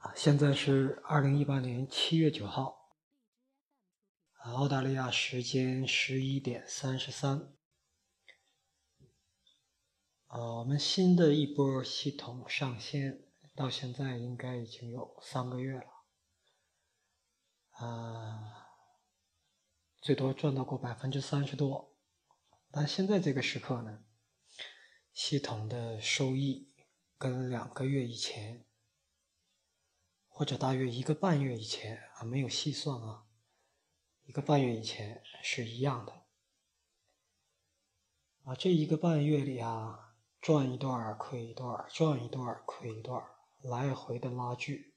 [0.00, 2.88] 啊，现在是二零一八年七月九号，
[4.44, 7.52] 澳大利亚时间十一点三十三。
[10.28, 15.86] 啊，我们新的一波系统上线到现在应该已经有三个月了，
[17.72, 18.70] 啊，
[20.00, 21.94] 最多赚到过百分之三十多，
[22.70, 24.02] 但现在这个时刻呢，
[25.12, 26.72] 系统的收益
[27.18, 28.64] 跟两个月以前，
[30.40, 33.26] 或者大约一个半月以前啊，没有细算啊，
[34.22, 36.24] 一个半月以前是一样的，
[38.44, 40.16] 啊，这一个半月里啊。
[40.40, 43.22] 赚一段亏一段，赚一段亏一段，
[43.62, 44.94] 来回的拉锯，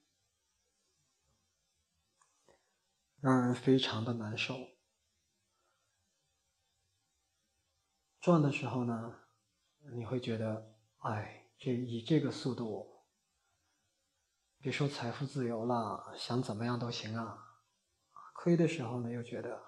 [3.19, 4.55] 让人非常的难受。
[8.21, 9.19] 赚的时候呢，
[9.93, 12.92] 你会觉得，哎，这以这个速度，
[14.63, 17.59] 别说财富自由了，想怎么样都行啊。
[18.33, 19.61] 亏的时候呢，又觉得，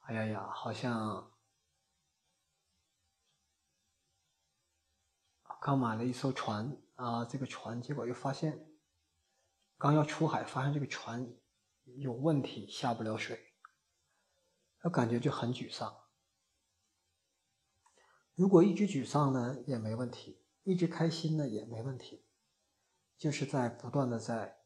[0.00, 1.32] 哎呀呀，好像。
[5.62, 8.68] 刚买了一艘船啊，这个船结果又发现，
[9.78, 11.34] 刚要出海，发现这个船
[11.96, 13.54] 有问题，下不了水，
[14.82, 15.96] 那感觉就很沮丧。
[18.34, 22.23] 如果一直沮丧呢，也没问题；一直开心呢，也没问题。
[23.16, 24.58] 就是在不断的在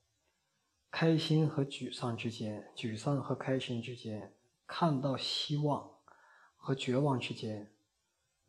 [0.90, 5.98] 开心和沮丧之间，沮丧和开心之间，看到希望
[6.56, 7.74] 和绝望之间。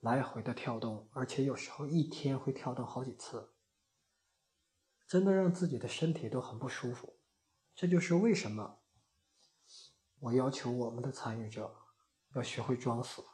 [0.01, 3.51] 来回的跳动，而且有时候一天会跳动好几次，
[5.05, 7.19] 真的让自己的身体都很不舒服。
[7.75, 8.79] 这就是为什么
[10.21, 11.75] 我要求我们的参与者
[12.33, 13.25] 要学会装死，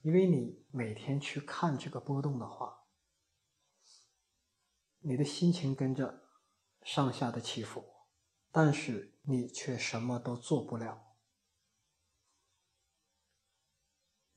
[0.00, 2.85] 因为你每天去看这个波动的话，
[5.06, 6.22] 你的心情跟着
[6.82, 7.84] 上下的起伏，
[8.50, 11.16] 但是你却什么都做不了，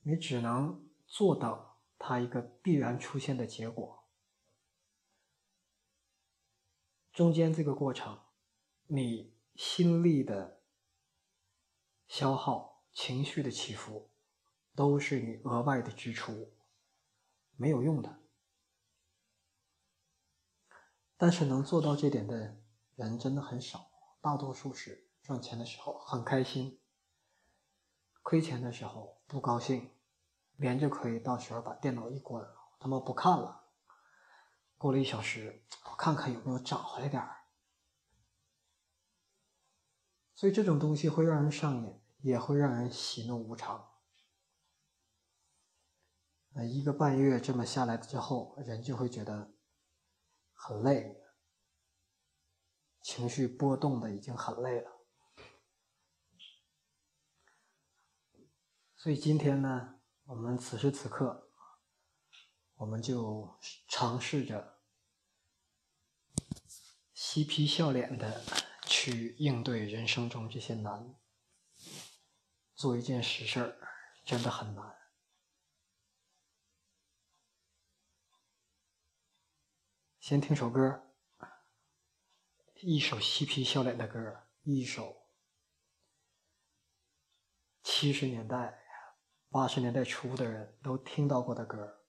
[0.01, 0.85] 你只能。
[1.11, 4.07] 做到它一个必然出现的结果，
[7.11, 8.21] 中间这个过程，
[8.85, 10.61] 你心力的
[12.07, 14.11] 消耗、情绪的起伏，
[14.75, 16.53] 都是你额外的支出，
[17.55, 18.21] 没有用的。
[21.21, 22.57] 但是能做到这点的
[22.95, 23.91] 人真的很少，
[24.21, 26.79] 大多数是赚钱的时候很开心，
[28.23, 29.91] 亏钱的时候不高兴。
[30.55, 32.45] 连着亏，到时候把电脑一关，
[32.79, 33.69] 他妈不看了。
[34.77, 37.43] 过了一小时，我看看有没有涨回来点儿。
[40.35, 43.89] 所以这种东西会让人上瘾，也会让人喜怒无常。
[46.51, 49.53] 那一个半月这么下来之后，人就会觉得
[50.61, 51.17] 很累，
[53.01, 54.91] 情绪波动的已经很累了。
[58.97, 60.01] 所以今天呢？
[60.25, 61.49] 我们此时此刻，
[62.75, 64.81] 我们就尝试着
[67.13, 68.43] 嬉皮笑脸的
[68.83, 71.15] 去应对人生中这些难。
[72.75, 73.77] 做一件实事儿
[74.23, 74.98] 真的很难。
[80.29, 81.01] 先听首歌，
[82.81, 85.23] 一首嬉皮笑脸的歌，一首
[87.81, 88.79] 七十年代。
[89.49, 92.05] 八十年代初的人都听到过的歌，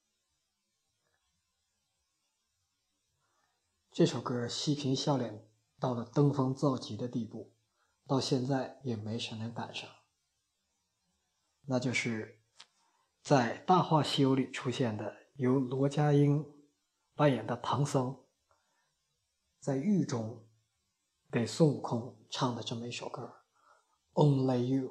[3.91, 5.49] 这首歌嬉皮笑脸
[5.79, 7.55] 到了登峰造极的地步，
[8.07, 9.89] 到现在也没谁能赶上。
[11.63, 12.43] 那就是
[13.23, 16.60] 在《大话西游》里出现的，由罗家英
[17.21, 18.17] 扮演的唐僧，
[19.59, 20.49] 在狱中
[21.31, 23.43] 给孙悟空唱的这么一首歌，
[24.15, 24.89] 《Only You》。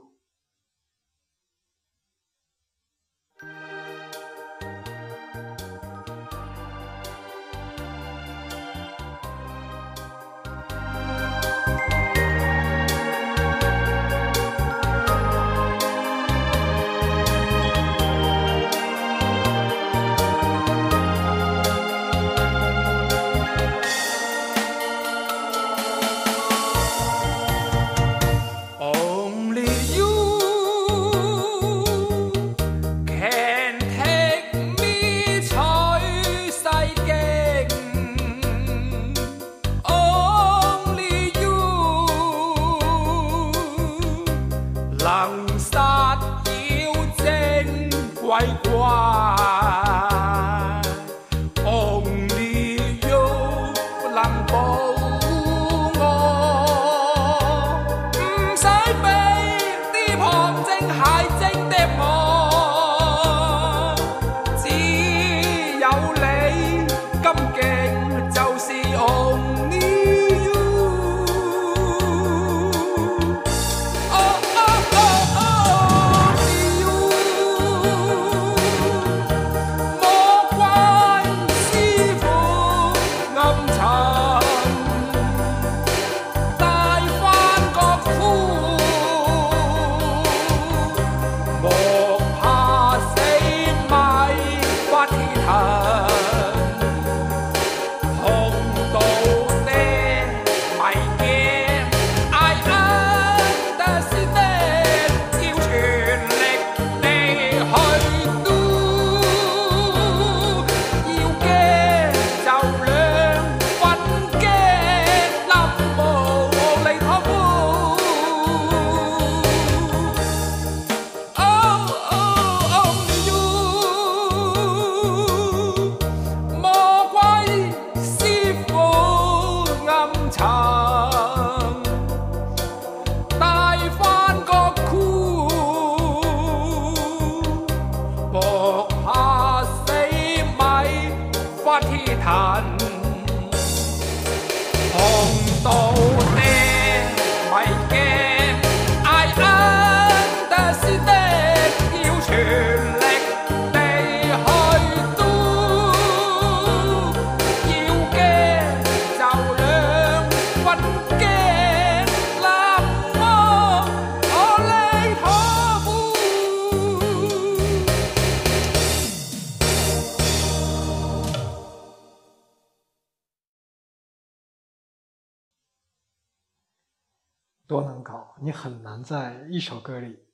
[179.50, 180.28] 一首歌里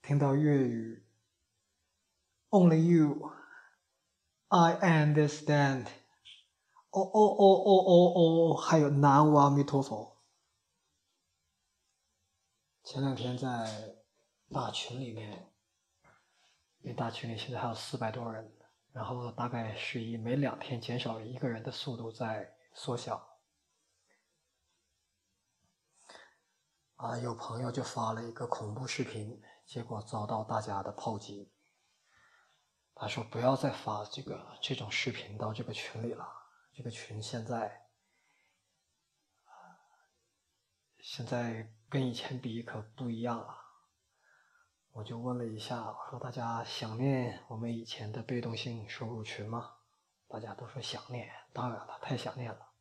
[0.00, 1.04] 听到粤语
[2.50, 3.32] “Only you,
[4.48, 5.86] I understand”，
[6.90, 10.22] 哦哦哦哦哦哦，还有南无阿弥陀佛。
[12.84, 13.96] 前两天在
[14.50, 15.52] 大群里面，
[16.82, 18.56] 因为大群里现在还有四百多人，
[18.92, 23.35] 然后大概是以每两天减少一个人的速度在缩小。
[26.96, 31.52] 啊，有朋友就发了一个恐怖视频，结果遭到大家的炮击。
[32.94, 36.26] 他说：“不要再发这个这种视频到这个群里了，
[36.72, 37.88] 这个群现在，
[40.98, 43.54] 现在跟以前比可不一样了。”
[44.92, 49.74] 我就问了一下，我说：“大家想念我们以前的被动性收入群吗？”
[50.26, 52.72] 大家都说想念，当然了，太想念了。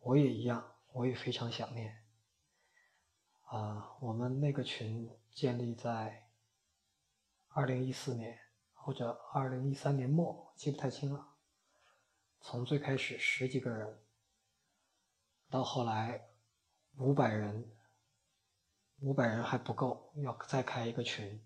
[0.00, 2.05] 我也一样，我也非常想念。
[3.46, 6.28] 啊，我们那个群建立在
[7.50, 8.36] 二零一四年
[8.74, 11.28] 或者二零一三年末，记不太清了。
[12.40, 14.00] 从最开始十几个人，
[15.48, 16.28] 到后来
[16.96, 17.70] 五百人，
[18.98, 21.40] 五百人还不够，要再开一个群，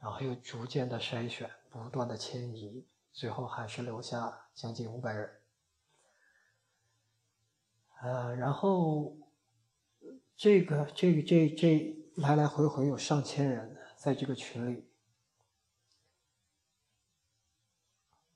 [0.00, 5.40] 然后又逐渐的筛选，不断的迁移，最后还是留下将近五百人。
[8.00, 9.16] 呃，然后。
[10.36, 14.92] 这个这个这这来来回回有上千人在这个群里，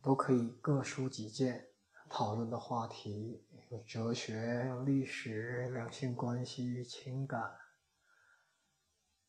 [0.01, 1.69] 都可以各抒己见，
[2.09, 7.59] 讨论的话题有哲学、历史、两性关系、情感，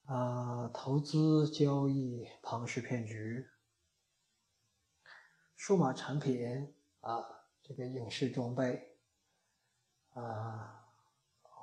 [0.06, 3.50] 啊，投资交易、庞氏骗局、
[5.58, 7.22] 数码产品啊，
[7.62, 8.98] 这个影视装备，
[10.14, 10.86] 啊，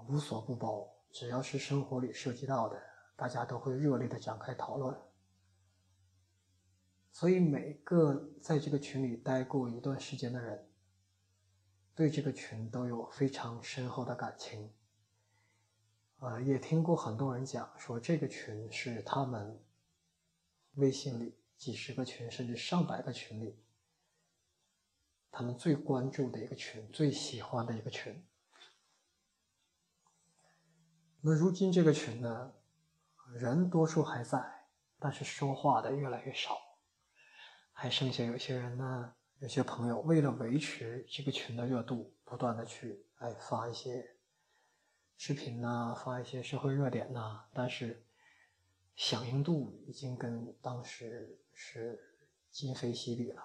[0.06, 0.96] 无所不包。
[1.10, 2.80] 只要是生活里涉及到的，
[3.16, 4.96] 大家都会热烈的展开讨论。
[7.10, 10.70] 所以每个在这个群里待过一段时间的人，
[11.94, 14.72] 对这个群都有非常深厚的感情。
[16.20, 19.60] 呃，也听过很多人讲说，这个群是他们
[20.74, 23.56] 微信里几十个群甚至上百个群里，
[25.30, 28.24] 他们最关注的一个群，最喜欢的一个群。
[31.20, 32.52] 那如今这个群呢，
[33.34, 34.66] 人多数还在，
[35.00, 36.56] 但是说话的越来越少，
[37.72, 44.14] 还剩下有些人呢，有些朋友为了维持这个群的热度，不断的去哎发一些
[45.16, 48.06] 视频呐，发一些社会热点呐，但是
[48.94, 51.98] 响应度已经跟当时是
[52.52, 53.42] 今非昔比了。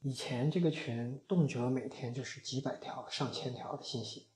[0.00, 4.28] 以前这个群动辄每天就是几百条、上千条的信息。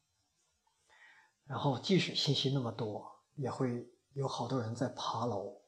[1.44, 5.60] 然后，即使信息那么多，也会有好多人在爬楼。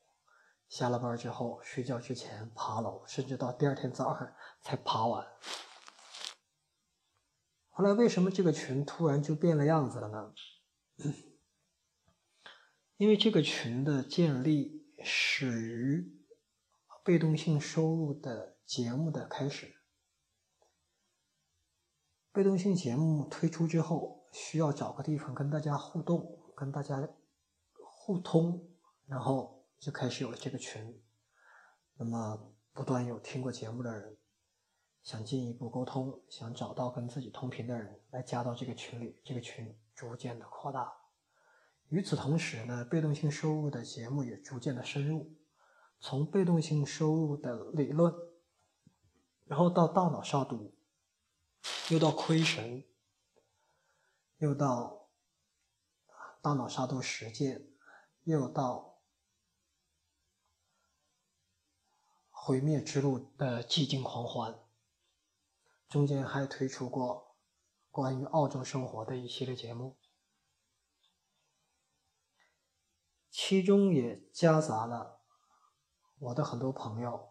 [0.68, 5.26] 下了班之后，睡觉之前爬楼，甚至到第二天早上才爬完。
[7.68, 10.32] 后来，为什么这个群突然就变了样子了呢？
[12.96, 16.24] 因为这个群的建立始于
[17.04, 19.74] 被动性收入的节目的开始。
[22.32, 24.23] 被动性节目推出之后。
[24.34, 27.08] 需要找个地方跟大家互动，跟大家
[27.80, 28.68] 互通，
[29.06, 31.00] 然后就开始有了这个群。
[31.96, 34.16] 那么，不断有听过节目的人，
[35.04, 40.92] 想进一步沟通，想找到跟自己同频的人，来加到这个群里，这个群逐渐的扩大。
[41.90, 45.32] 与此同时呢，被动性收入的节目也逐渐的深入，
[46.00, 48.12] 从被动性收入的理论，
[49.44, 50.74] 然后到大脑杀毒，
[51.90, 52.82] 又到亏神。
[54.44, 55.08] 又到
[56.42, 57.66] 大脑杀毒实践，
[58.24, 59.00] 又到
[62.28, 64.62] 毁灭之路的寂静狂欢，
[65.88, 67.38] 中间还推出过
[67.90, 69.96] 关于澳洲生活的一系列节目，
[73.30, 75.22] 其中也夹杂了
[76.18, 77.30] 我的很多朋友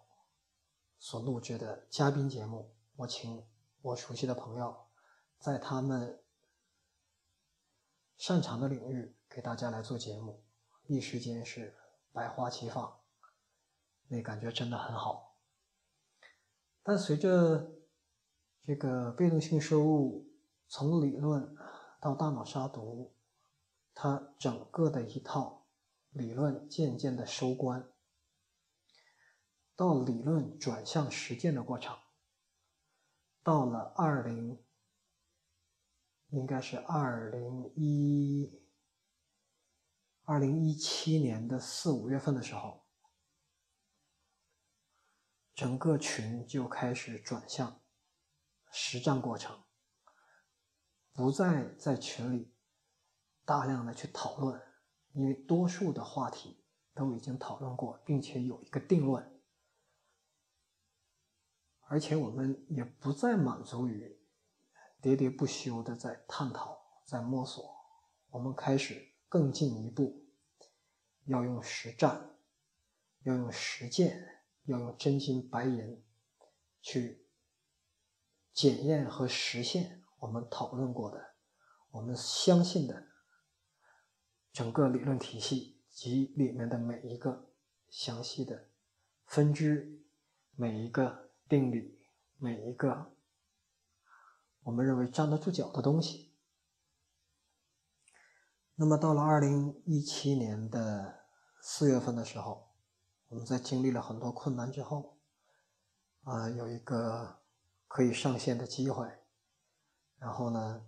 [0.98, 3.48] 所录制的嘉宾节目，我请
[3.84, 4.88] 我熟悉的朋友，
[5.38, 6.23] 在他们
[8.18, 10.44] 擅长的领域给大家来做节目，
[10.88, 11.76] 一时间是
[12.12, 13.02] 百花齐放，
[14.08, 15.38] 那感觉真的很好。
[16.84, 17.72] 但随着
[18.64, 20.30] 这个被动性收入
[20.68, 21.56] 从理论
[22.00, 23.14] 到大脑杀毒，
[23.94, 25.66] 它整个的一套
[26.12, 27.90] 理论渐渐的收官，
[29.76, 31.98] 到理论转向实践的过程，
[33.42, 34.64] 到了二零，
[36.34, 38.60] 应该是二零一
[40.24, 42.82] 二零一七年的四五月份的时候。
[45.54, 47.80] 整个群就开始转向
[48.72, 49.64] 实战过程，
[51.14, 52.52] 不再在群里
[53.46, 54.60] 大量的去讨论，
[55.12, 59.40] 因为多数的话题都已经讨论过，并且有一个定论，
[61.82, 64.23] 而且我们也不再满足于
[65.04, 67.64] 喋喋不休的在探讨、在摸索，
[68.32, 70.26] 我们开始更进一步，
[71.26, 72.32] 要用实战，
[73.22, 74.32] 要用实践。
[74.66, 76.02] 要用真金白银
[76.82, 77.28] 去
[78.54, 81.34] 检验和实现我们讨论过的、
[81.92, 83.08] 我们相信的
[84.54, 87.50] 整个理论体系及里面的每一个
[87.90, 88.70] 详细的
[89.26, 90.02] 分支、
[90.56, 92.00] 每一个定理、
[92.38, 93.14] 每一个
[94.64, 96.34] 我们认为站得住脚的东西。
[98.76, 101.26] 那么到了二零一七年的
[101.62, 102.74] 四月份的时候。
[103.30, 105.18] 我们在经历了很多困难之后，
[106.22, 107.40] 啊，有一个
[107.88, 109.12] 可以上线的机会。
[110.20, 110.86] 然后呢，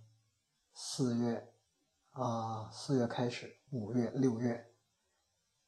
[0.72, 1.52] 四月，
[2.12, 4.76] 啊，四月开始，五月、六月，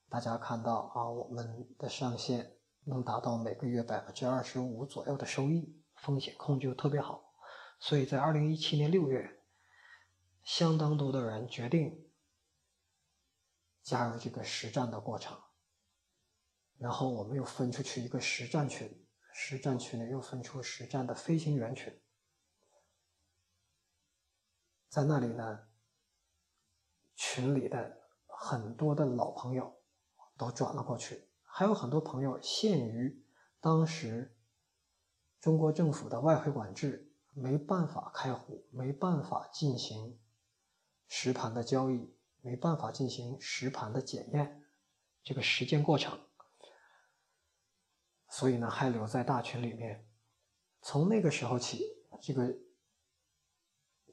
[0.09, 7.27] 大家看到啊，我们的上线能达到每个月百分之二十五左右的收益，风险控制特别好。
[7.78, 9.42] 所以在二零一七年六月，
[10.42, 12.11] 相当多的人决定
[13.82, 15.40] 加入这个实战的过程。
[16.76, 22.00] 然后我们又分出去一个实战群，实战群里又分出实战的飞行员群，
[24.88, 25.66] 在那里呢，
[27.16, 29.82] 群里的很多的老朋友
[30.37, 33.25] 都转了过去，还有很多朋友限于
[33.61, 34.37] 当时
[35.40, 37.08] 中国政府的外汇管制，
[37.38, 40.18] 没办法开户，没办法进行
[41.07, 44.64] 实盘的交易，没办法进行实盘的检验，
[45.23, 46.18] 这个实践过程。
[48.28, 50.07] 所以呢，还留在大群里面。
[50.83, 51.83] 从那个时候起，
[52.21, 52.54] 这个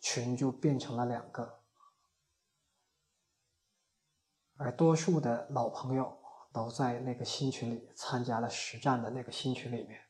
[0.02, 1.64] 群就变成了两个，
[4.56, 6.18] 而多数的老朋友
[6.54, 10.02] 都在那个新群里参加了实战的那个新群里面。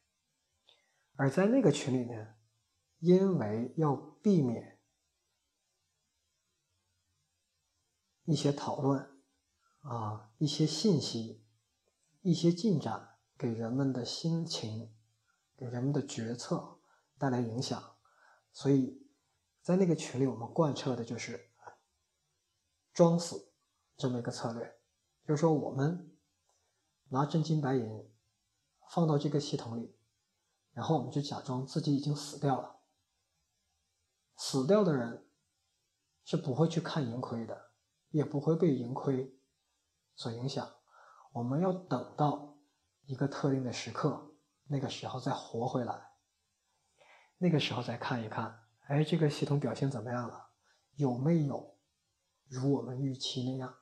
[1.16, 2.35] 而在那个群里面，
[3.06, 4.80] 因为要避免
[8.26, 9.22] 一些讨论
[9.82, 11.46] 啊、一些信息、
[12.22, 13.14] 一些进展。
[13.38, 14.96] 给人们的心情、
[15.58, 16.80] 给人们的决策
[17.18, 17.98] 带来影响，
[18.54, 19.06] 所以
[19.62, 21.52] 在那个群里，我们贯彻的就是
[22.94, 23.52] 装死
[23.98, 24.80] 这么一个策略，
[25.28, 26.16] 就是说，我们
[27.10, 28.10] 拿真金白银
[28.90, 29.94] 放到这个系统里，
[30.72, 32.75] 然后我们就假装自己已经死掉了。
[34.36, 35.28] 死掉的人
[36.24, 37.72] 是不会去看盈亏的，
[38.10, 39.38] 也不会被盈亏
[40.16, 40.70] 所影响。
[41.32, 42.54] 我们要等到。
[43.08, 44.32] 一个特定的时刻，
[44.64, 46.14] 那个时候再活回来，
[47.38, 50.50] 那个时候再看一看，哎，这个系统表现怎么样了？
[50.96, 51.78] 有没有
[52.48, 53.76] 如我们预期那样？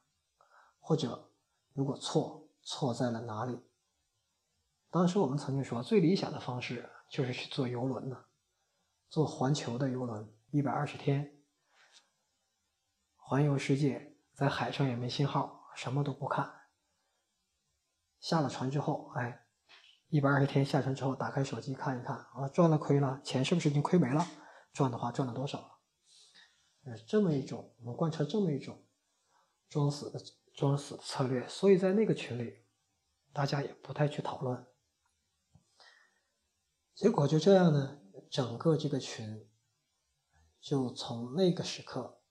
[0.77, 1.31] 或者
[1.71, 3.61] 如果错，错在了哪里？
[4.89, 8.25] 当时我们曾经说，最理想的方式就是去坐游轮呢，
[9.07, 11.41] 坐环球的游轮，一百二十天
[13.15, 16.53] 环游世界，在海上也没信号，什么都不看。
[18.19, 19.47] 下了船之后，哎，
[20.09, 24.23] 一百二十天下船之后，打开手机看一看啊，赚了亏了，钱是不是已经亏没了？
[24.73, 25.79] 赚的话赚了多少了？
[26.83, 28.85] 呃，这么一种我们贯彻这么一种
[29.67, 30.21] 装死的
[30.53, 32.63] 装死的策略，所以在那个群里，
[33.33, 34.67] 大家也不太去讨论。
[36.93, 39.49] 结果就这样呢，整个这个群
[40.63, 42.21] 就从那个时刻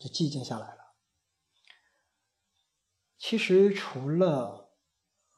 [0.00, 0.96] 就寂静下来了。
[3.16, 4.74] 其实除了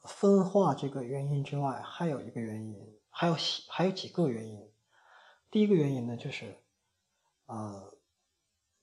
[0.03, 3.35] 分化这个原因之外，还有一个原因，还有
[3.69, 4.73] 还有几个原因。
[5.51, 6.63] 第一个原因呢，就是，
[7.45, 7.95] 呃，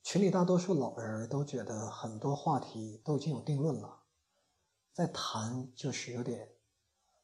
[0.05, 4.05] 群里大多数老人都觉得很多话题都已经有定论了，
[4.93, 6.55] 再谈就是有点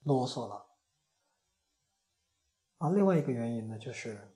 [0.02, 0.66] 啰嗦了。
[2.78, 4.29] 啊，另外一个原因呢，就是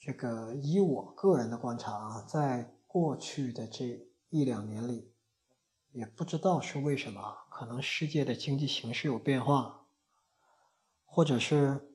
[0.00, 5.12] 这个以我个人的观察啊，在过去的这一两年里，
[5.92, 9.86] 也不知道是为什么，可能世界的经济形势有变化，
[11.04, 11.92] 或者是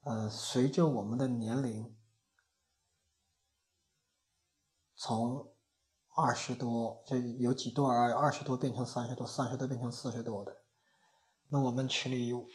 [0.00, 1.94] 呃，随着我们的年龄
[4.96, 5.52] 从
[6.16, 10.64] 二十多，这有几对儿二十多变成三十多，三十多变成四十多的，
[11.50, 12.48] 那我们群里有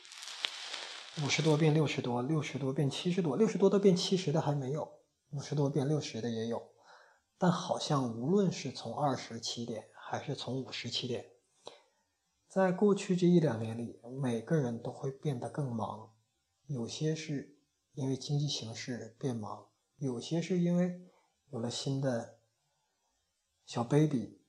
[1.24, 5.00] 五十多变六十多，六十多变七十多，六十多的变七十的还没有，
[5.32, 6.74] 五十多变六十的也有，
[7.38, 11.32] 但好像无论是从二十起点还是从五十起点，
[12.50, 16.14] 在过去这一两年里，每个人都会变得更忙，
[16.68, 17.58] 有些是
[17.94, 21.00] 因为经济形势变忙，有些是因为
[21.50, 22.40] 有了新的
[23.66, 24.42] 小 baby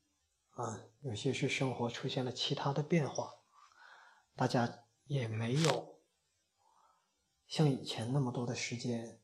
[0.51, 3.35] 啊，有些是生活出现了其他的变化，
[4.35, 5.96] 大家也没有
[7.47, 9.21] 像以前那么多的时间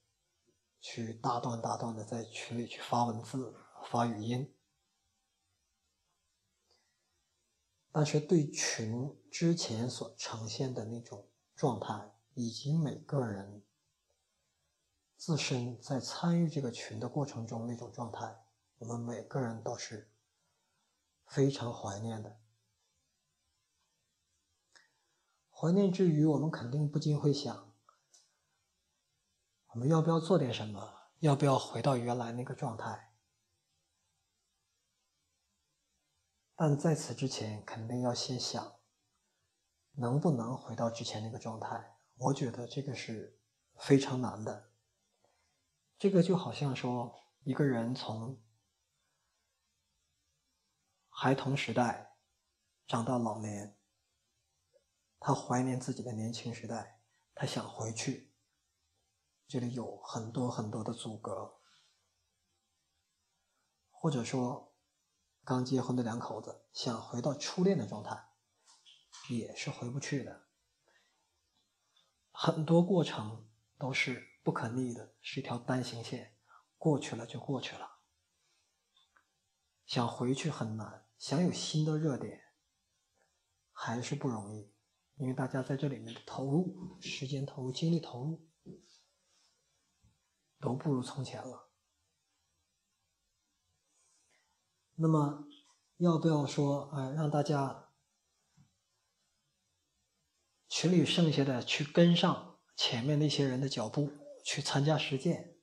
[0.80, 3.54] 去大段大段的在群里去发文字、
[3.84, 4.54] 发语音。
[7.94, 13.62] 但是对群之前所呈现的那种状态，以及每个人
[15.14, 18.46] 自身在参与这个群的过程中那种状态，
[18.78, 20.10] 我们每个人都是
[21.26, 22.40] 非常怀念的。
[25.50, 27.71] 怀念之余，我们肯定不禁会想：
[29.74, 31.08] 我们要不要做点什么？
[31.20, 33.14] 要不要回到原来那个状态？
[36.54, 38.80] 但在此之前，肯定要先想，
[39.92, 41.96] 能不能回到之前那个状态？
[42.16, 43.40] 我觉得这个是
[43.78, 44.72] 非常难的。
[45.98, 48.42] 这个就好像说，一个人从
[51.08, 52.18] 孩童时代
[52.86, 53.78] 长到老年，
[55.18, 57.00] 他怀念自己的年轻时代，
[57.34, 58.31] 他想回去，
[59.52, 61.60] 这里有很多很多的阻隔，
[63.90, 64.72] 或者说。
[65.44, 68.28] 刚结婚的两口子想回到初恋的状态，
[69.28, 70.46] 也是回不去的。
[72.30, 76.38] 很多过程都是不可逆的，是一条单行线，
[76.78, 77.98] 过去了就过去了。
[79.84, 82.40] 想回去很难，想有新的热点
[83.72, 84.72] 还是不容易，
[85.16, 88.48] 因为大家在这里面的投入、时间投入、精力投入
[90.62, 91.68] 都不如从前了。
[94.94, 95.48] 那么，
[95.96, 97.90] 要不要说，呃，让大家
[100.68, 104.12] 群里剩下的去跟上前面那些人的脚步，
[104.44, 105.58] 去参加实践？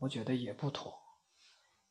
[0.00, 1.00] 我觉得也不妥，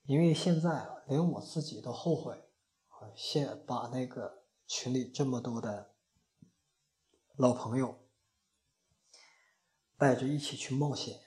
[0.03, 2.51] 因为现在连我自己都后悔，
[2.89, 5.95] 啊，现把那个群里这么多的
[7.35, 8.07] 老朋友
[9.97, 11.19] 带着一起去冒险，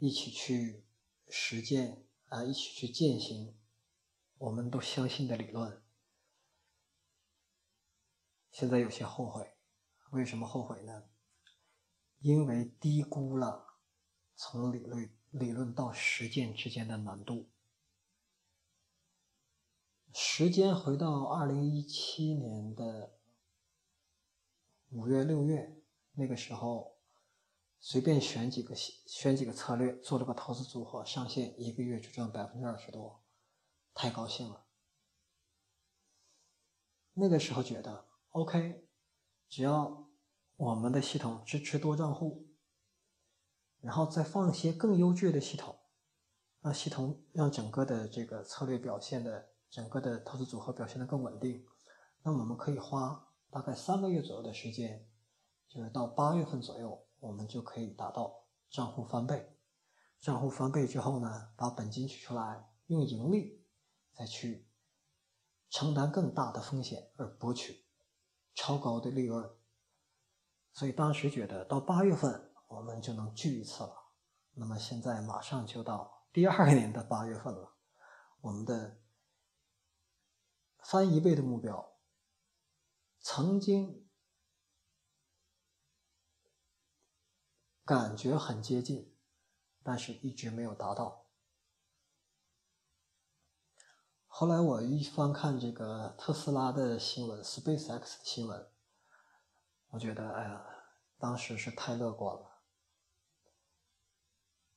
[0.00, 0.82] 一起去
[1.28, 3.54] 实践，啊，一起去践行。
[4.38, 5.82] 我们都相信的理论，
[8.50, 9.52] 现在有些后悔。
[10.12, 11.04] 为什么后悔呢？
[12.20, 13.78] 因为低估了
[14.34, 17.50] 从理论理论到实践之间的难度。
[20.14, 23.18] 时间回到二零一七年的
[24.88, 25.76] 五月六月，
[26.12, 26.99] 那个时候，
[27.80, 33.22] 随便选几个选几个策略，做了个投资组合，上线一个月就赚百分之二十多。
[33.92, 34.66] 太高兴了，
[37.14, 38.86] 那个时候觉得 OK，
[39.48, 40.08] 只要
[40.56, 42.46] 我们的系统支持多账户，
[43.80, 45.80] 然后再放一些更优质的系统，
[46.60, 51.66] 让系统让整个的这个策略表现的，整个的投资组合表现的更稳定，
[52.22, 55.08] 那我们可以花大概三个月左右的时间，
[55.68, 59.56] 就是到八月份左右，我们就可以达到账户翻倍。
[60.18, 63.60] 账户翻倍之后呢，把本金取出来，用盈利。
[64.12, 64.68] 再去
[65.70, 67.86] 承担更大的风险而博取
[68.54, 69.50] 超高的利润，
[70.74, 74.10] 所以当时觉得到八月份我们就能聚一次了。
[74.52, 77.76] 那么现在马上就到第二年的八月份了，
[78.42, 79.00] 我们的
[80.80, 81.96] 翻一倍的目标
[83.20, 84.09] 曾经
[87.90, 89.12] 感觉很接近，
[89.82, 91.26] 但是一直没有达到。
[94.28, 98.70] 后来我一翻看这个特斯拉的新闻，SpaceX 的新闻，
[99.88, 100.64] 我觉得，哎呀，
[101.18, 102.60] 当时是太乐观了。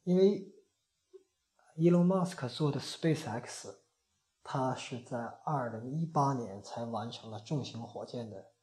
[0.01, 0.51] 因为
[1.75, 3.75] ，Elon Musk 做的 SpaceX，
[4.41, 8.53] 它是在二零一八年才完成了重型火箭的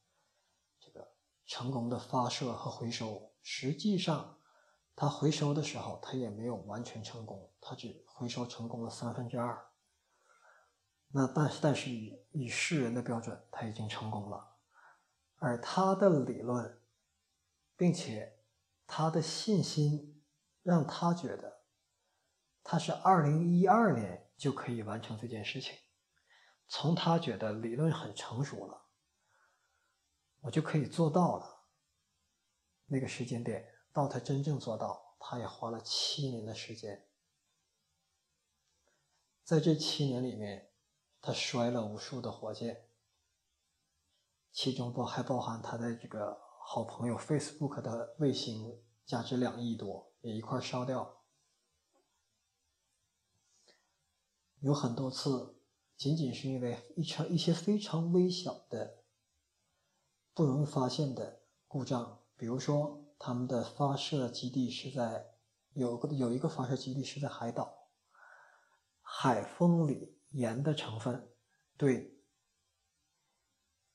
[0.80, 1.12] 这个
[1.46, 3.30] 成功的发射和回收。
[3.42, 4.38] 实际上，
[5.00, 9.66] 他回收的时候，他也没有完全成功，他只回收成功了三分之二。
[11.08, 14.58] 那但是但是以以世人的标准，他已经成功了。
[15.36, 16.82] 而他的理论，
[17.78, 18.42] 并且
[18.86, 20.22] 他的信心，
[20.62, 21.62] 让他觉得
[22.62, 25.78] 他是二零一二年就可以完成这件事情。
[26.68, 28.82] 从他觉得理论很成熟了，
[30.42, 31.62] 我就可以做到了。
[32.84, 37.06] 那个时间点到他真正做到，他也花了七年的时间。
[39.42, 40.70] 在这七年里面，
[41.20, 42.86] 他摔了无数的火箭。
[44.52, 51.22] 其中包还包含他的这个好朋友 Facebook 的卫星，价值两亿多，也一块烧掉。
[54.60, 55.60] 有很多次，
[55.96, 59.04] 仅仅是因为一场一些非常微小的、
[60.34, 65.34] 不容易发现的故障，比如说他们的发射基地是在
[65.74, 67.90] 有个有一个发射基地是在海岛，
[69.02, 71.30] 海风里盐的成分
[71.76, 72.18] 对。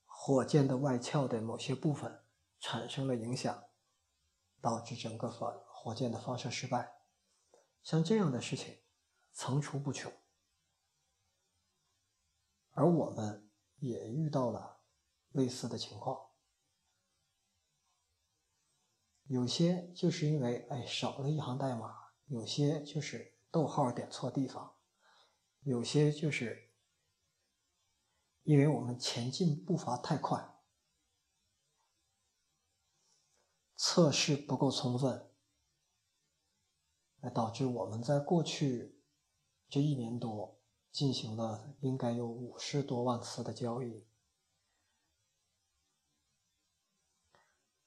[0.05, 2.23] 火箭的外壳的某些部分
[2.59, 3.63] 产生了影响，
[4.61, 6.93] 导致整个发火箭的发射失败。
[7.81, 8.83] 像这样的事情
[9.33, 10.11] 层出不穷，
[12.71, 14.81] 而我们也遇到了
[15.29, 16.24] 类似的情况。
[19.27, 24.75] 有些就是因为哎少了一行代码，有些就是逗号点错地方，
[25.61, 26.63] 有些就是。
[28.43, 30.61] 因为我们前进步伐太快，
[33.75, 35.31] 测试不够充分，
[37.21, 39.01] 来导致我们在过去
[39.67, 40.61] 这一年多
[40.91, 44.05] 进行了应该有五十多万次的交易，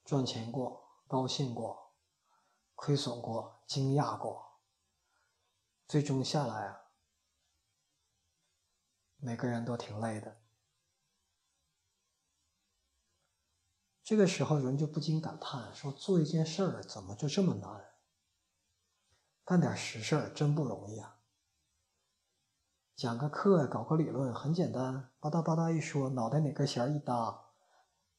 [0.05, 1.95] 赚钱过，高兴过，
[2.75, 4.61] 亏损过，惊讶过，
[5.89, 6.81] 最终下来啊，
[9.17, 10.43] 每个人都挺累的。
[14.05, 17.95] 这个时候，人就不禁感叹说：“做一件事儿怎么就这么难？
[19.45, 21.21] 干点实事儿真不容易啊！
[22.95, 27.49] 讲个课，搞个理论很简单，吧嗒吧嗒一说，脑袋哪根弦一搭，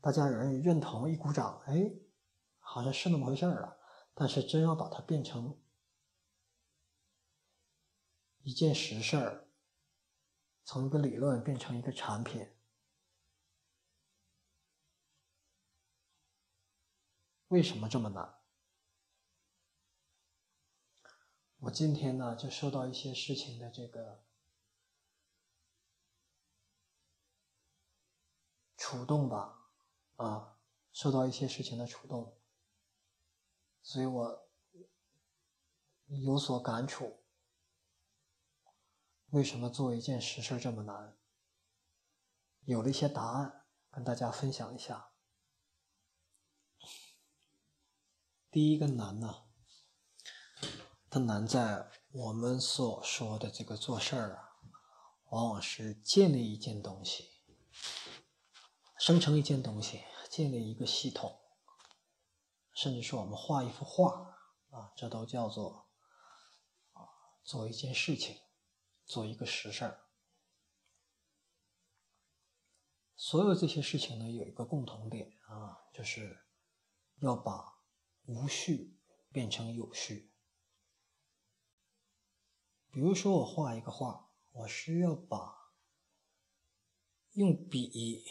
[0.01, 1.91] 大家有人认同，一鼓掌，哎，
[2.71, 3.79] 好像是那么回事儿了。
[4.13, 5.59] 但是真要把它变成
[8.43, 9.47] 一件实事儿，
[10.63, 12.47] 从一个理论变成一个产品。”
[17.49, 18.39] 为什么这么难？
[21.61, 24.23] 我今天呢，就受到一些事情的这个
[28.77, 29.71] 触动吧，
[30.17, 30.59] 啊，
[30.91, 32.38] 受到一些事情的触动，
[33.81, 34.49] 所以我
[36.07, 37.23] 有所感触。
[39.31, 41.17] 为什么做一件实事这么难？
[42.65, 45.11] 有了一些答案，跟大家分享一下。
[48.51, 49.45] 第一个难呢，
[51.09, 54.49] 它难在我们所说的这个做事儿啊，
[55.29, 57.29] 往往是建立一件东西，
[58.97, 61.38] 生成一件东西，建立一个系统，
[62.81, 64.37] 甚至是我们画一幅画
[64.69, 65.89] 啊，这都叫做
[66.93, 67.03] 啊
[67.43, 68.37] 做一件事情，
[69.05, 70.05] 做一个实事儿。
[73.17, 76.45] 所有这些事情呢，有一个共同点啊，就是
[77.17, 77.77] 要把。
[78.25, 78.95] 无序
[79.31, 80.31] 变成有序。
[82.91, 85.73] 比如说，我画一个画，我需要把
[87.31, 88.23] 用笔、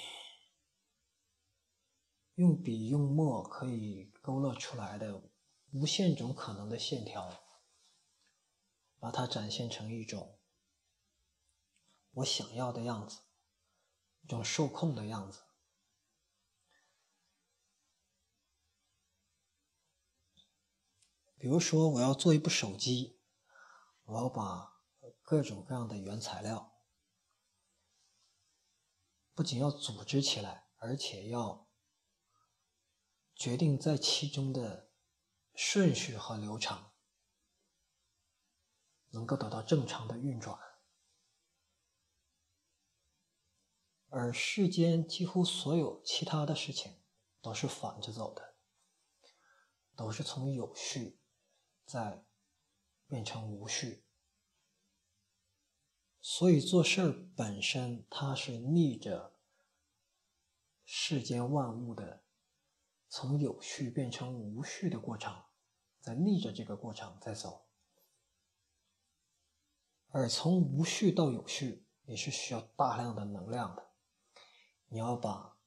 [2.36, 5.22] 用笔、用墨可以勾勒出来的
[5.72, 7.46] 无限种可能的线条，
[8.98, 10.38] 把它展现成一种
[12.10, 13.20] 我想要的样子，
[14.20, 15.44] 一种受控的样子。
[21.38, 23.18] 比如说，我要做一部手机，
[24.04, 24.82] 我要把
[25.22, 26.78] 各种各样的原材料，
[29.32, 31.67] 不仅要组织起来，而且要
[33.38, 34.90] 决定在其中的
[35.54, 36.90] 顺序和流程，
[39.10, 40.58] 能够得到正常的运转。
[44.10, 47.00] 而世间几乎所有其他的事情
[47.40, 48.56] 都是反着走的，
[49.96, 51.18] 都是从有序。
[51.90, 52.26] 再
[53.06, 54.04] 变成无序，
[56.20, 59.38] 所以做事儿本身它是逆着
[60.84, 62.26] 世间万物的
[63.08, 65.44] 从有序变成无序的过程，
[66.00, 67.66] 在逆着这个过程在走。
[70.10, 73.90] 而从无序到有序也是需要大量的能量的。
[74.88, 75.58] 你要把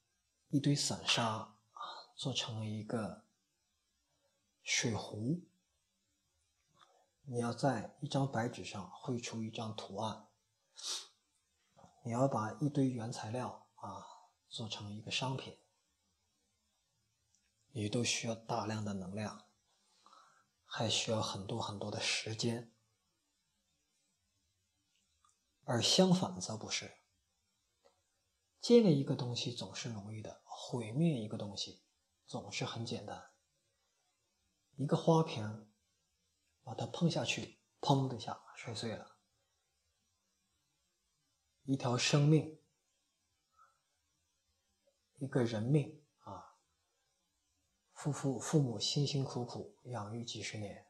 [0.50, 1.56] 一堆散沙啊
[2.16, 3.26] 做成一个
[4.64, 5.44] 水壶，
[7.24, 10.28] 你要在一张白纸上绘出一张图案。
[12.04, 14.04] 你要把一堆原材料啊
[14.50, 15.56] 做成一个商品，
[17.74, 19.48] 你都需要大量的能量，
[20.66, 22.74] 还需要很多很多的时间。
[25.64, 26.98] 而相反则不是，
[28.60, 31.84] 建立一个东西总是容易的，毁灭一个东西
[32.26, 33.32] 总是很简单。
[34.76, 35.72] 一个花瓶，
[36.64, 39.18] 把它碰下去，砰的一下摔碎了。
[41.64, 42.60] 一条生命，
[45.20, 46.01] 一个人命！
[48.02, 50.88] 父父父母辛辛苦苦养育几十年，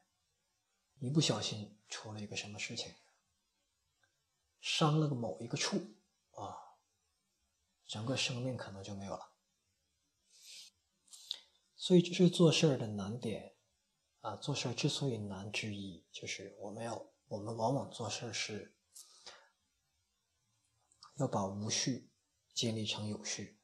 [0.99, 2.95] 一不小心出了一个什么事情，
[4.61, 5.75] 伤了个某一个处
[6.31, 6.79] 啊，
[7.85, 9.33] 整个生命可能就没有了。
[11.75, 13.57] 所以这是做事儿的难点
[14.21, 14.37] 啊！
[14.37, 18.77] 做事儿之所以难之一，就是我们要我们往往做事儿是。
[21.17, 22.09] 要把无序
[22.53, 23.60] 建立成有序。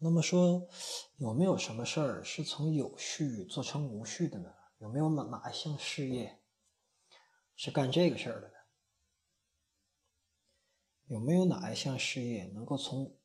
[0.00, 0.68] 那么说，
[1.16, 4.54] 有没有什么事儿是从有序做成无序的呢？
[4.78, 6.40] 有没有哪哪一项事业
[7.56, 8.54] 是干这个事儿的呢？
[11.06, 13.18] 有没有哪一项事业能够从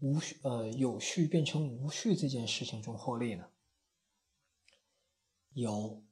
[0.00, 3.48] 无序呃有序变成无序这件事情中获利呢？
[5.52, 6.04] 有，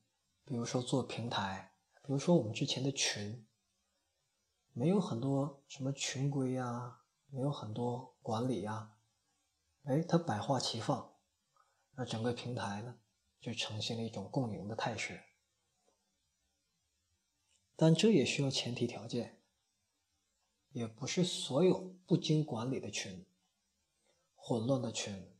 [0.46, 1.74] 比如说做平台。
[2.02, 3.46] 比如说我们之前的群，
[4.72, 7.03] 没有很多什么群规呀，
[7.34, 8.96] 没有很多管理呀，
[9.82, 11.16] 哎，它百花齐放，
[11.96, 13.00] 那整个平台呢
[13.40, 15.20] 就呈现了一种共赢的态势。
[17.74, 19.42] 但这也需要前提条件，
[20.70, 23.26] 也不是所有不经管理的群、
[24.36, 25.36] 混乱的群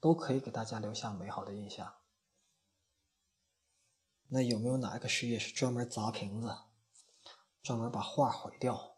[0.00, 1.96] 都可以给大家留下美好的印象。
[4.28, 6.56] 那有没有哪一个事业是专门砸瓶子，
[7.62, 8.96] 专门把画毁掉，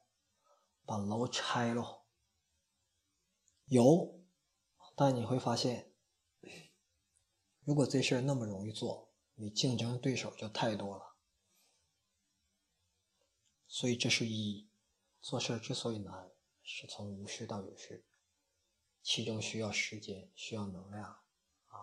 [0.87, 2.05] 把楼拆了？
[3.69, 4.21] 有，
[4.97, 5.93] 但你会发现，
[7.65, 11.17] 如果这事儿那么容易做，你竞争对手就太多了。
[13.67, 14.69] 所以这是一，
[15.21, 18.05] 做事之所以难，是从无序到有序，
[19.03, 21.05] 其中需要时间，需要能量，
[21.67, 21.77] 啊，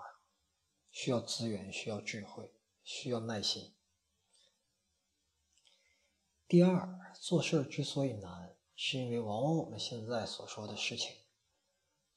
[0.92, 2.54] 需要资源，需要智慧。
[2.88, 3.76] 需要耐心。
[6.48, 11.25] 第二，做事之所以难，是因为往往我们现在所说的事情，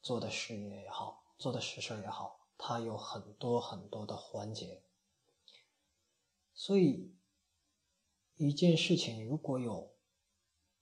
[0.01, 4.83] 做的事业也好，做的实事也好，它有很多很多的环节。
[6.53, 7.15] 所以，
[8.35, 9.95] 一件事情如果有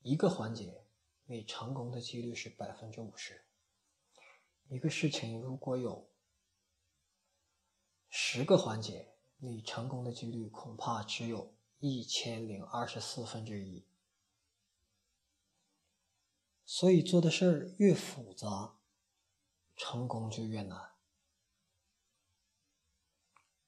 [0.01, 0.86] 一个环节，
[1.25, 3.36] 你成功的几率是百分之五十；
[4.69, 6.10] 一个事情如果有
[8.10, 13.86] 十个环节，你成功的几率恐怕只有一千零二十四分之一，
[16.65, 18.76] 所以做的事儿越复杂，
[19.77, 20.95] 成功就越难。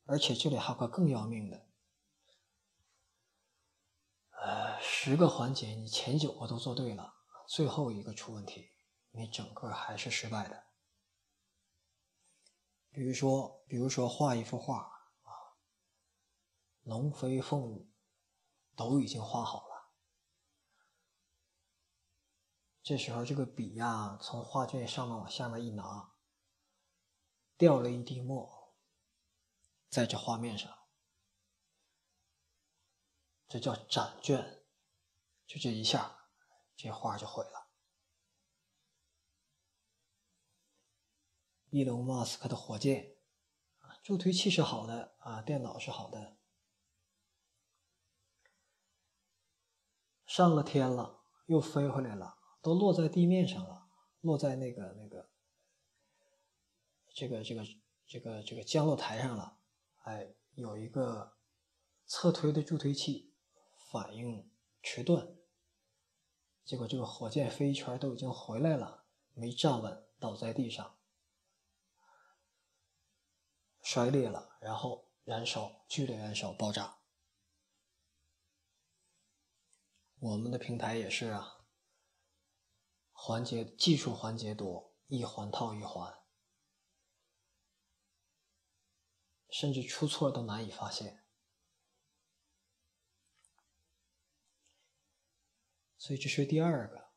[0.04, 1.68] 而且这里还有个更要命的，
[4.32, 7.14] 呃，十个环节你前九个都做对了，
[7.48, 8.72] 最后一个出问题，
[9.12, 10.66] 你整个还是失败的。
[12.90, 14.98] 比如说，比如说画一幅画啊。
[16.84, 17.88] 龙飞凤舞
[18.76, 19.69] 都已经画好了，
[22.82, 26.16] 这时候这个笔呀，从画卷上面往下面一拿，
[27.56, 28.74] 掉了一滴墨
[29.90, 30.76] 在这画面上，
[33.48, 34.66] 这叫展卷，
[35.46, 36.30] 就这一下，
[36.76, 37.70] 这画就毁了。
[41.70, 43.18] 伊隆马斯克的火箭
[43.82, 46.40] 啊，助推器是好的啊，电脑是好的。
[50.26, 53.88] 上了天了，又飞回来了，都落在地面上了，
[54.22, 55.30] 落在那个那个
[57.14, 57.64] 这个这个
[58.06, 59.58] 这个这个降落台上了。
[60.04, 61.38] 哎，有一个
[62.06, 63.34] 侧推的助推器
[63.92, 64.50] 反应
[64.82, 65.36] 迟钝，
[66.66, 70.98] 结果这个火箭飞一圈都已经回来了，没站稳，倒在地上，
[73.82, 76.98] 摔裂了，然后燃烧，剧烈燃烧，爆炸。
[80.20, 81.59] 我们的平台也是啊，
[83.22, 86.18] 环节技术环节多，一环套一环，
[89.50, 91.26] 甚至出错都难以发现。
[95.98, 97.12] 所以这是第二个，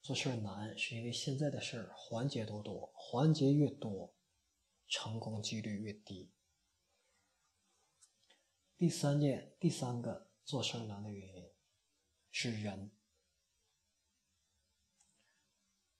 [0.00, 4.16] 做事难，是因为现在的事儿环节都多，环节越多，
[4.88, 6.32] 成功几率越低。
[8.78, 11.52] 第三件，第三个做事难的原因
[12.30, 12.97] 是人，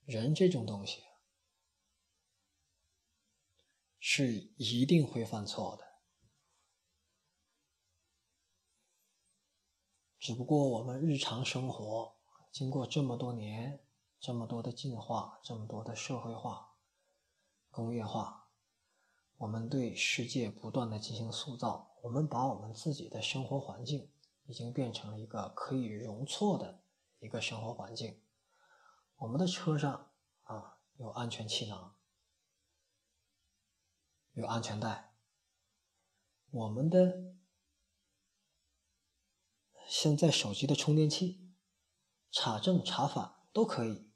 [0.08, 1.02] 人这种东西
[3.98, 5.84] 是一定会犯错的。
[10.18, 12.16] 只不过我们日常生活
[12.50, 13.84] 经过这么多年、
[14.18, 16.78] 这么多的进化、这么多的社会化、
[17.70, 18.48] 工业化，
[19.36, 24.10] 我们对世界不断的进行塑造，我们把我们自己的生活环境
[24.46, 26.82] 已经变成了一个可以容错的
[27.18, 28.22] 一个生活环境。
[29.18, 30.10] 我们的车上
[30.42, 31.94] 啊有安全气囊，
[34.32, 35.12] 有安全带，
[36.50, 37.36] 我们的。
[39.86, 41.50] 现在手机的充电器，
[42.30, 44.12] 插正插反都可以，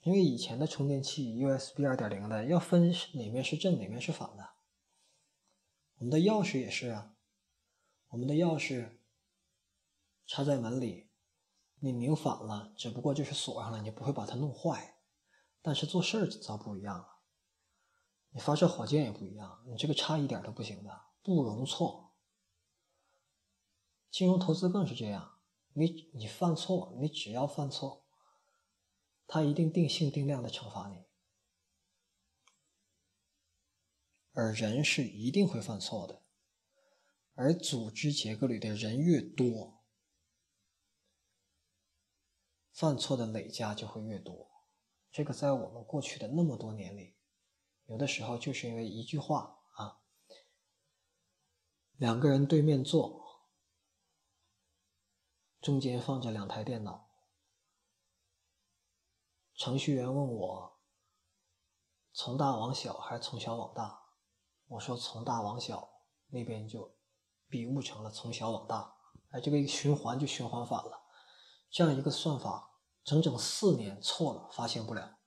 [0.00, 4.54] 因为以前的充电器 USB 二点零的要分哪面是正哪面是反的。
[5.96, 7.14] 我们的钥匙也是啊，
[8.08, 8.96] 我们的钥匙
[10.26, 11.09] 插在门里，
[11.80, 14.98] 你拧反了，只不过就是锁上了，你不会把它弄坏。
[15.62, 17.06] 但是做事儿则不一样了，
[18.30, 21.06] 你发射火箭也不一样，你这个差一点都不行的。
[21.22, 22.14] 不容错，
[24.10, 25.38] 金融投资更是这样。
[25.74, 28.06] 你你犯错，你只要犯错，
[29.26, 31.04] 他一定定性定量的惩罚你。
[34.32, 36.22] 而人是一定会犯错的，
[37.34, 39.79] 而组织结构里的人越多，
[42.72, 44.50] 犯错的累加就会越多。
[45.10, 47.16] 这个在我们过去的那么多年里，
[47.86, 50.00] 有的时候就是因为一句话啊。
[51.96, 53.48] 两个人对面坐，
[55.60, 57.10] 中间放着两台电脑。
[59.54, 60.80] 程序员问我
[62.14, 64.00] ：“从大往小还是从小往大？”
[64.68, 65.90] 我说：“从大往小。”
[66.32, 66.96] 那边就
[67.48, 68.96] 笔误成了“从小往大”，
[69.30, 71.02] 哎，这个循环就循环反了。
[71.70, 75.18] 这样一个算法，整整四年错了，发现不了。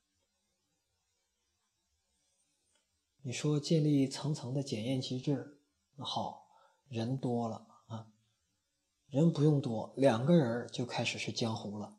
[3.22, 5.62] 你说建立层层的检验机制，
[5.96, 6.44] 那好。
[6.90, 8.12] 人多了啊，
[9.08, 11.98] 人不用多，两个人就开始是江湖了。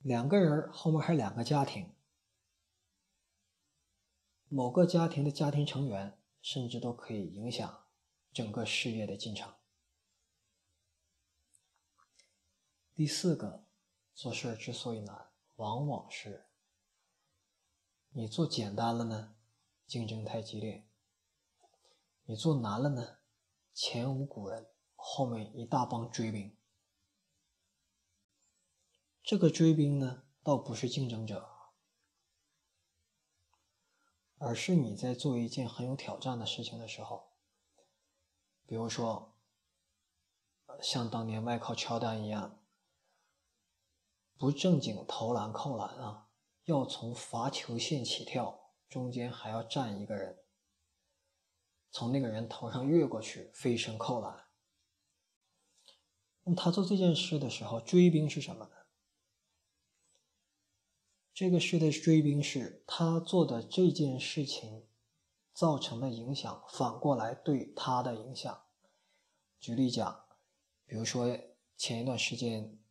[0.00, 1.94] 两个人后面还两个家庭，
[4.48, 7.86] 某个家庭的家庭成员甚至都可以影响
[8.34, 9.54] 整个事业的进程。
[12.94, 13.66] 第四个，
[14.14, 16.46] 做事之所以难，往往是
[18.10, 19.34] 你做简单了呢，
[19.86, 20.86] 竞争太激烈。
[22.24, 23.20] 你做难了呢，
[23.72, 26.54] 前无古人，后面一大帮追兵。
[29.22, 31.48] 这个追兵呢，倒不是竞争者，
[34.36, 37.32] 而是你在做一件很有挑战的事情的时候，
[38.66, 39.34] 比如说，
[40.82, 42.61] 像当年外靠乔丹一样，
[44.42, 46.26] 不正经投篮扣篮啊，
[46.64, 50.36] 要从罚球线起跳，中间还要站一个人。
[51.92, 54.48] 从那个人头上越过去，飞身扣篮。
[56.42, 58.72] 那么他做这件事的时候，追兵是什么呢？
[61.32, 64.88] 这个事的追兵是他做的这件事情
[65.54, 68.64] 造成的影响，反过来对他的影响。
[69.60, 70.24] 举例讲，
[70.84, 71.38] 比如说
[71.76, 72.81] 前一段时间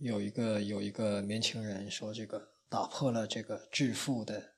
[0.00, 4.54] 有一个有一个年轻人说，这个打破了这个致富的。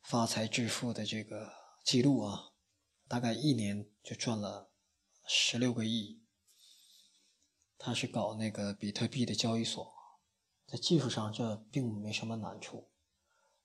[0.00, 1.52] 发财致富的这个
[1.84, 2.52] 记录啊，
[3.08, 4.70] 大概一年就赚了
[5.26, 6.22] 十六个亿。
[7.76, 9.92] 他是搞那个比特币的交易所，
[10.68, 12.92] 在技术上这并没什么难处，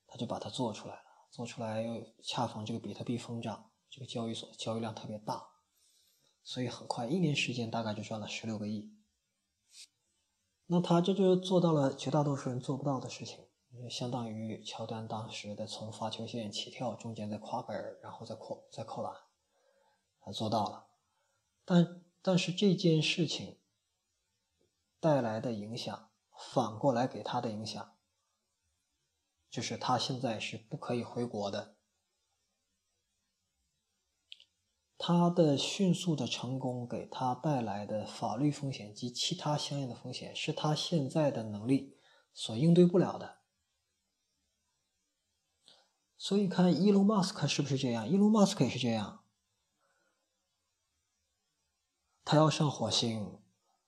[0.08, 1.02] 他就把它做出来了。
[1.30, 5.44] 做出来又恰逢这个比特币疯涨，这个交易所交易量特别大，
[6.44, 8.92] 所以很快一年时间大概就赚了十六个亿。
[10.68, 13.46] 那他这就做到了绝大多数人做不到的事情。
[13.90, 19.14] 相当于乔丹当时的从发球线起跳，中间再跨杆，然后再扣再扣篮，
[20.22, 20.88] 他做到了。
[21.66, 23.60] 但但是这件事情
[25.00, 26.10] 带来的影响，
[26.54, 27.96] 反过来给他的影响，
[29.50, 31.75] 就是他现在是不可以回国的，
[34.98, 41.98] 他的迅速的成功给他带来的法律风险及其他相应的风险，是他现在的能力
[42.34, 43.40] 所应对不了的。
[46.18, 48.10] 所以看伊隆马斯克是不是这样？
[48.10, 49.24] 伊隆马斯克也是这样，
[52.24, 53.40] 他要上火星，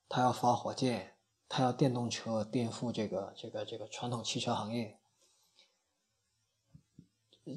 [0.09, 1.15] 他要发火箭，
[1.47, 4.99] 他要电动车颠覆这个这个这个传统汽车行业。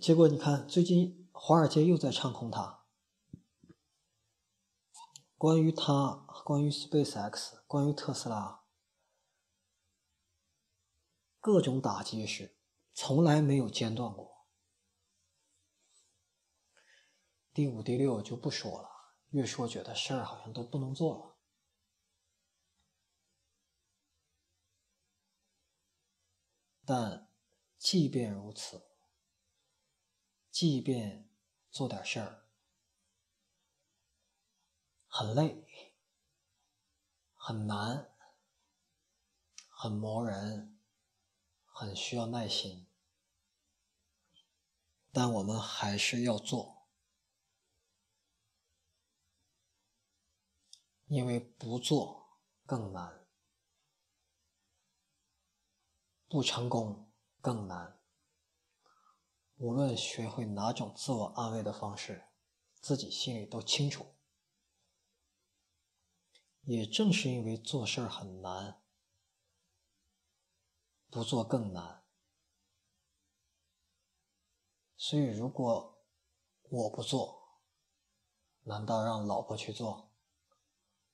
[0.00, 2.79] 结果你看，最近华尔街又在唱空他。
[5.40, 8.62] 关于他，关于 SpaceX，关于特斯拉，
[11.40, 12.58] 各种打击是
[12.92, 14.46] 从来没有间断过。
[17.54, 21.38] 第五、第六就不说了，越说觉得事儿好像都不能做了。
[26.84, 27.32] 但
[27.78, 28.90] 即便如此，
[30.50, 31.30] 即便
[31.70, 32.39] 做点事儿
[35.12, 35.92] 很累、
[37.34, 38.14] 很难、
[39.68, 40.78] 很磨人、
[41.64, 42.86] 很需要耐心，
[45.12, 46.86] 但我们还是要做，
[51.06, 53.26] 因为不做更难，
[56.28, 58.00] 不成功更难。
[59.56, 62.28] 无论学会哪种自我安慰的方式，
[62.80, 64.14] 自己心里都清楚。
[66.70, 68.80] 也正是因为做事儿很难，
[71.10, 72.04] 不做更难，
[74.96, 76.00] 所以如果
[76.68, 77.58] 我不做，
[78.62, 80.12] 难道让老婆去做？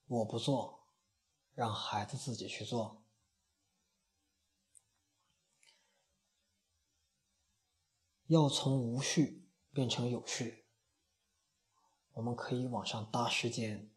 [0.04, 0.90] 我不做，
[1.54, 3.02] 让孩子自己去做？
[8.26, 10.66] 要从无序变成有序，
[12.12, 13.95] 我们可以往上搭时间，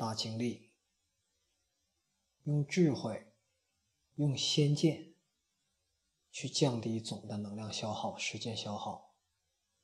[0.00, 0.72] 大精力，
[2.44, 3.34] 用智慧，
[4.14, 5.14] 用先见，
[6.30, 9.14] 去降低总的能量消耗、时间消耗，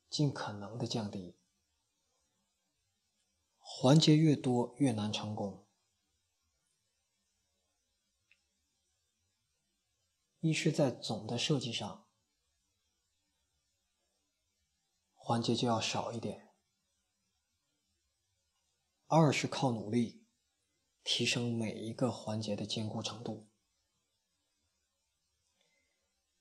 [0.09, 1.37] 尽可能的降低。
[3.59, 5.67] 环节越多，越难成功。
[10.39, 12.07] 一是在总的设计上。
[15.13, 16.46] 环节就要少一点。
[19.07, 20.25] 二是靠努力
[21.03, 23.49] 提升每一个环节的坚固程度。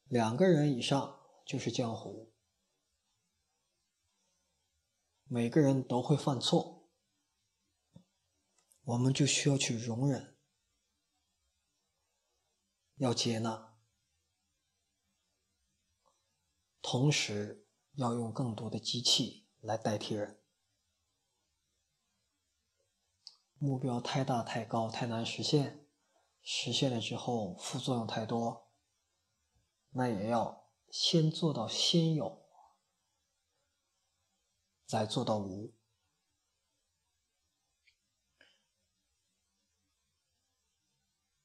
[0.05, 2.35] 两个人以上就是江湖，
[5.25, 6.89] 每个人都会犯错，
[8.83, 10.37] 我们就需要去容忍，
[12.97, 13.77] 要接纳，
[16.83, 17.65] 同时。
[17.97, 20.39] 要用更多的机器来代替人，
[23.59, 25.87] 目标太大、太高、太难实现，
[26.43, 28.71] 实现了之后副作用太多，
[29.91, 32.47] 那也要先做到先有，
[34.85, 35.75] 再做到无。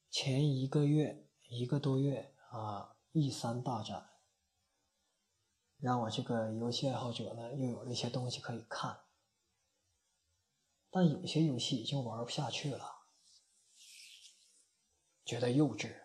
[0.09, 4.09] 前一个月、一个多月啊，E 三大展。
[5.80, 8.99] 让我这个游戏爱好者呢，又有了一些东西可以看，
[10.92, 13.08] 但有些游戏已经玩不下去了，
[15.26, 16.04] 觉得幼稚，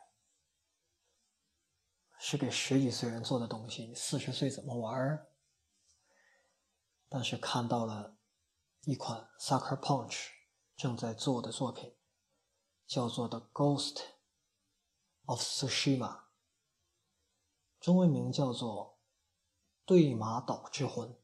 [2.18, 5.26] 是给十几岁人做的东西，四十岁怎么玩？
[7.08, 8.16] 但是看到了
[8.82, 10.28] 一款 Sucker Punch
[10.76, 11.96] 正在做的作品，
[12.86, 14.02] 叫做《The Ghost
[15.24, 15.98] of Tsushima》，
[17.80, 18.96] 中文名叫做。
[19.88, 21.16] 对马岛之魂，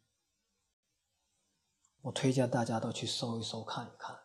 [2.02, 4.20] 我推荐大家都去搜一搜看一看。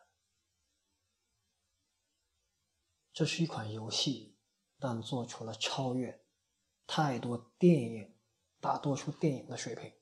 [3.14, 4.38] 这是一款游戏，
[4.78, 6.24] 但做出了超越
[6.86, 8.16] 太多电影、
[8.60, 9.94] 大多数电影的水平，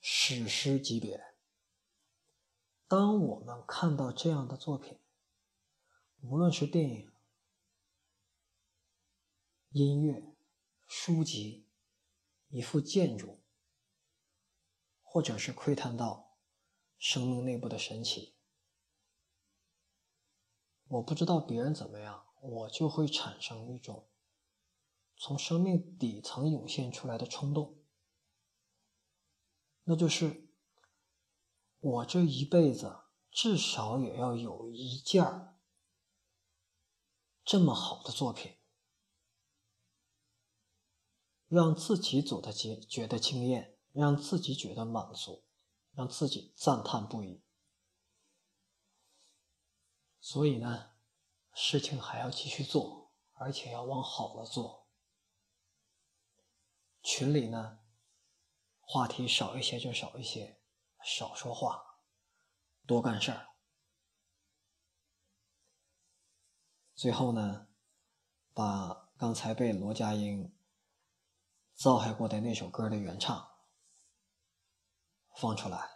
[0.00, 1.34] 史诗级别。
[2.86, 5.00] 当我们看到这样的作品，
[6.22, 7.12] 无论是电影、
[9.70, 10.36] 音乐，
[10.86, 11.68] 书籍，
[12.48, 13.41] 一幅建筑，
[15.12, 16.38] 或者是窥探到
[16.96, 18.34] 生命内部的神奇。
[20.88, 24.08] 我不知道别人怎么样，我就会产生一种
[25.18, 27.84] 从生命底层涌现出来的冲动，
[29.82, 30.48] 那就是
[31.78, 33.00] 我这一辈子
[33.30, 35.58] 至少也要有一件
[37.44, 38.56] 这么好的作品。
[41.48, 45.44] 让自己走的觉觉得惊艳，让自己觉得满足，
[45.92, 47.42] 让自己赞叹不已。
[50.20, 50.92] 所以呢，
[51.52, 54.88] 事情还要继续做，而且要往好了做。
[57.02, 57.80] 群里呢，
[58.80, 60.60] 话题少一些就少一些，
[61.04, 62.00] 少说话，
[62.86, 63.48] 多干事儿。
[66.94, 67.66] 最后呢，
[68.54, 70.56] 把刚才被罗家英
[71.74, 73.51] 造害过的那首歌的原唱
[75.34, 75.92] 放出来。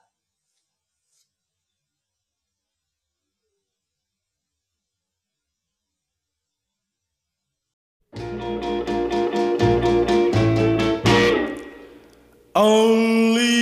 [12.54, 13.55] Only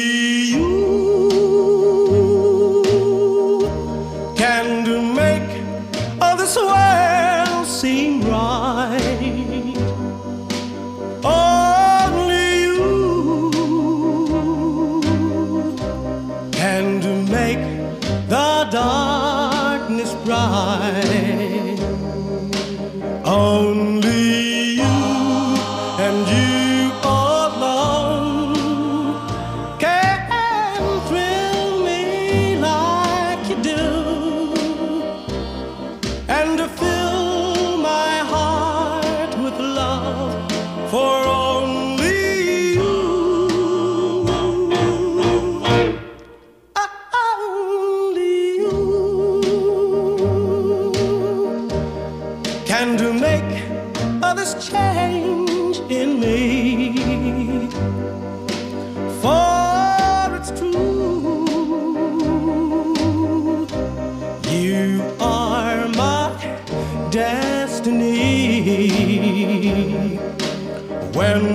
[71.14, 71.53] When